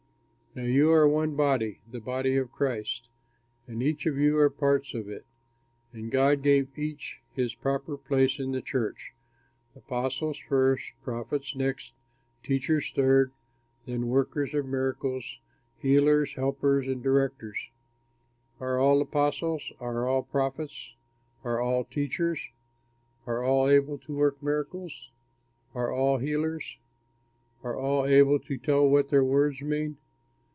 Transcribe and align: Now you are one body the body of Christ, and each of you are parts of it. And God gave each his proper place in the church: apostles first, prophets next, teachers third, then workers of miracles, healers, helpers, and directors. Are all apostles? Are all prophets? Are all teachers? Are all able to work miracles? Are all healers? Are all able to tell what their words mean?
Now 0.53 0.63
you 0.63 0.91
are 0.91 1.07
one 1.07 1.37
body 1.37 1.79
the 1.89 2.01
body 2.01 2.35
of 2.35 2.51
Christ, 2.51 3.07
and 3.67 3.81
each 3.81 4.05
of 4.05 4.17
you 4.17 4.37
are 4.37 4.49
parts 4.49 4.93
of 4.93 5.07
it. 5.07 5.25
And 5.93 6.11
God 6.11 6.41
gave 6.41 6.77
each 6.77 7.21
his 7.33 7.55
proper 7.55 7.95
place 7.97 8.37
in 8.37 8.51
the 8.51 8.61
church: 8.61 9.13
apostles 9.77 10.37
first, 10.39 10.91
prophets 11.05 11.55
next, 11.55 11.93
teachers 12.43 12.91
third, 12.93 13.31
then 13.85 14.09
workers 14.09 14.53
of 14.53 14.65
miracles, 14.65 15.39
healers, 15.79 16.33
helpers, 16.33 16.85
and 16.85 17.01
directors. 17.01 17.69
Are 18.59 18.77
all 18.77 19.01
apostles? 19.01 19.71
Are 19.79 20.05
all 20.05 20.23
prophets? 20.23 20.95
Are 21.45 21.61
all 21.61 21.85
teachers? 21.85 22.45
Are 23.25 23.41
all 23.41 23.69
able 23.69 23.97
to 23.99 24.13
work 24.13 24.43
miracles? 24.43 25.11
Are 25.73 25.93
all 25.93 26.17
healers? 26.17 26.77
Are 27.63 27.77
all 27.77 28.05
able 28.05 28.37
to 28.37 28.57
tell 28.57 28.85
what 28.85 29.11
their 29.11 29.23
words 29.23 29.61
mean? 29.61 29.95